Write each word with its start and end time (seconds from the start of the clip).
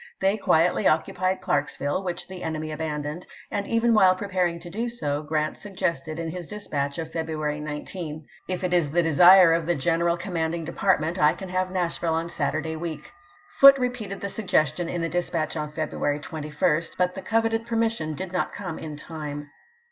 They 0.19 0.35
quietly 0.35 0.87
occupied 0.87 1.41
Clarksville, 1.41 2.01
which 2.03 2.27
the 2.27 2.41
enemy 2.41 2.71
abandoned; 2.71 3.27
and 3.51 3.67
even 3.67 3.93
while 3.93 4.15
preparing 4.15 4.57
to 4.61 4.69
do 4.71 4.89
so, 4.89 5.21
Grant 5.21 5.57
suggested 5.57 6.17
to 6.17 6.23
cutbmi, 6.23 6.31
i^ 6.33 6.37
^is 6.39 6.49
dispatch 6.49 6.97
of 6.97 7.11
February 7.11 7.59
19," 7.59 8.25
K 8.47 8.53
it 8.55 8.73
is 8.73 8.89
the 8.89 9.03
desire 9.03 9.51
w,2!''\\\. 9.53 9.59
of 9.59 9.67
the 9.67 9.75
general 9.75 10.17
commanding 10.17 10.65
department, 10.65 11.19
I 11.19 11.35
can 11.35 11.49
have 11.49 11.67
^p.'637.'' 11.67 11.73
Nashville 11.75 12.13
on 12.15 12.29
Saturday 12.29 12.75
week." 12.75 13.11
Foote 13.59 13.77
repeated 13.77 14.21
the 14.21 14.29
suggestion 14.29 14.89
in 14.89 15.03
a 15.03 15.07
dispatch 15.09 15.55
of 15.55 15.71
February 15.75 16.19
21, 16.19 16.81
but 16.97 17.13
the 17.13 17.21
coveted 17.21 17.67
permission 17.67 18.15
did 18.15 18.31
not 18.31 18.51
come 18.53 18.79
in 18.79 18.95
time. 18.95 19.51